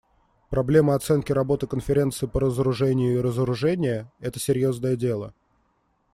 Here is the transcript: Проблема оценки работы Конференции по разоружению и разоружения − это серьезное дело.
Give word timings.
Проблема 0.49 0.95
оценки 0.95 1.31
работы 1.31 1.67
Конференции 1.67 2.25
по 2.27 2.39
разоружению 2.39 3.19
и 3.19 3.21
разоружения 3.21 4.11
− 4.11 4.11
это 4.19 4.39
серьезное 4.39 4.95
дело. 4.95 5.31